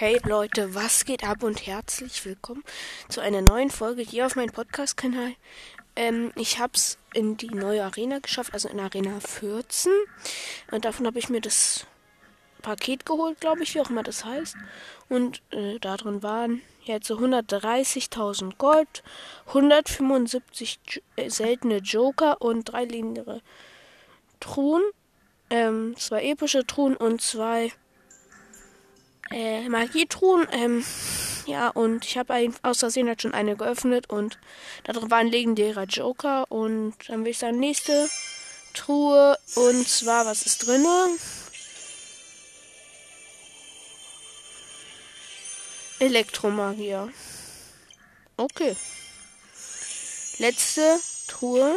[0.00, 2.62] Hey Leute, was geht ab und herzlich willkommen
[3.08, 5.32] zu einer neuen Folge hier auf meinem Podcast-Kanal.
[5.96, 9.90] Ähm, ich hab's in die neue Arena geschafft, also in Arena 14.
[10.70, 11.84] Und davon habe ich mir das
[12.62, 14.54] Paket geholt, glaube ich, wie auch immer das heißt.
[15.08, 19.02] Und äh, da drin waren jetzt so 130.000 Gold,
[19.48, 23.42] 175 äh, seltene Joker und drei legendäre
[24.38, 24.84] Truhen.
[25.50, 27.72] Ähm, zwei epische Truhen und zwei
[29.30, 30.46] äh, Magietruhen.
[30.52, 30.84] Ähm,
[31.46, 34.38] ja, und ich habe aus Versehen halt schon eine geöffnet und
[34.84, 36.50] da drin war ein legendärer Joker.
[36.50, 38.08] Und dann will ich sagen, nächste
[38.74, 39.38] Truhe.
[39.54, 41.08] Und zwar, was ist drinne?
[46.00, 47.12] Elektromagier.
[48.36, 48.76] Okay.
[50.38, 51.76] Letzte Truhe.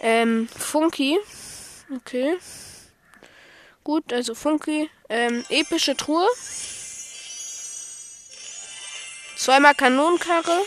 [0.00, 1.18] Ähm, Funky.
[1.94, 2.36] Okay.
[3.82, 4.90] Gut, also Funky.
[5.08, 6.28] Ähm, epische Truhe.
[9.36, 10.60] Zweimal Kanonenkarre.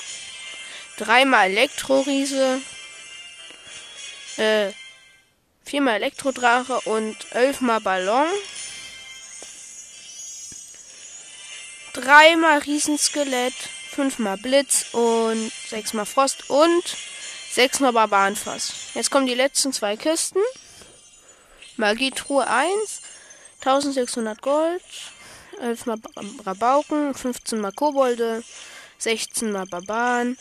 [0.97, 2.61] Dreimal Elektroriese.
[4.37, 4.71] Äh,
[5.63, 8.27] viermal Elektrodrache und elfmal Ballon.
[11.93, 13.53] Dreimal Riesenskelett,
[13.91, 16.83] fünfmal Blitz und sechsmal Frost und
[17.51, 18.73] sechsmal Barbarenfass.
[18.95, 20.39] Jetzt kommen die letzten zwei Kisten.
[21.77, 23.01] Magietruhe 1,
[23.59, 24.81] 1600 Gold,
[25.59, 25.99] 11 mal
[26.45, 28.43] Rabauken, 15 mal Kobolde,
[28.97, 30.37] 16 mal Barbaren,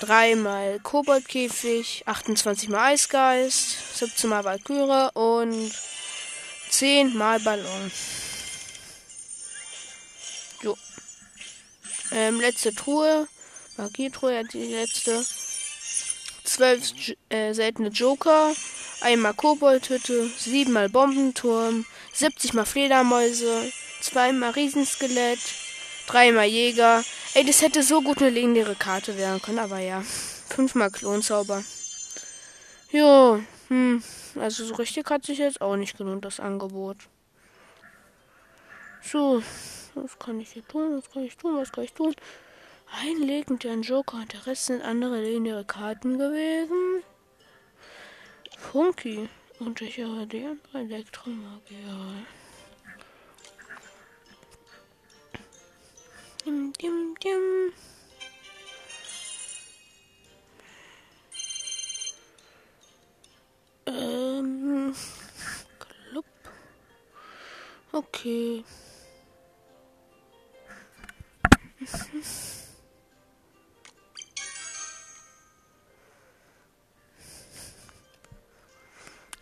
[0.00, 5.72] 3 mal Koboldkäfig, 28 mal Eisgeist, 17 mal Valkyrie und
[6.70, 7.92] 10 mal Ballon.
[10.62, 10.76] Jo.
[12.12, 13.28] Ähm, letzte Truhe.
[13.76, 15.24] Magietruhe, die letzte.
[16.44, 18.52] 12 äh, seltene Joker
[19.02, 25.40] einmal Koboldhütte, siebenmal Bombenturm, 70 mal Fledermäuse, zweimal Riesenskelett,
[26.06, 27.04] dreimal Jäger.
[27.34, 30.02] Ey, das hätte so gut eine legendäre Karte werden können, aber ja.
[30.48, 31.64] Fünfmal Klonzauber.
[32.90, 34.02] Jo, hm.
[34.38, 36.96] Also so richtig hat sich jetzt auch nicht gelohnt, das Angebot.
[39.02, 39.42] So,
[39.94, 40.96] was kann ich hier tun?
[40.96, 41.56] Was kann ich tun?
[41.56, 42.14] Was kann ich tun?
[43.00, 47.02] Ein legendären Joker und der Rest sind andere legendäre Karten gewesen.
[48.70, 49.28] Funky
[49.58, 52.26] und ich höre den Elektromagier.
[56.44, 57.72] Dim, dim, dim.
[63.86, 64.94] Ähm,
[65.78, 66.24] Club.
[67.92, 68.64] Okay.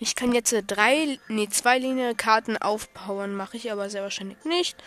[0.03, 4.83] Ich kann jetzt drei, nee, zwei Linienkarten aufbauen, mache ich aber sehr wahrscheinlich nicht.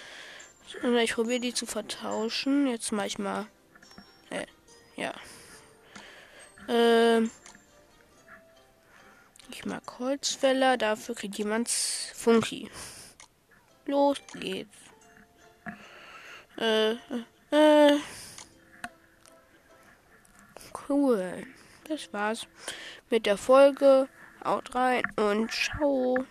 [1.04, 2.66] Ich probiere die zu vertauschen.
[2.66, 3.46] Jetzt mache ich mal.
[4.32, 4.48] Äh,
[4.96, 5.14] ja.
[6.68, 7.30] Ähm.
[9.52, 12.72] Ich mag Holzfäller, dafür kriegt jemand Funky.
[13.86, 14.76] Los geht's.
[16.58, 16.98] Äh, äh,
[17.52, 18.00] äh.
[20.90, 21.46] Cool.
[21.88, 22.48] Das war's
[23.12, 24.10] mit der Folge.
[24.46, 26.26] Haut rein und ciao.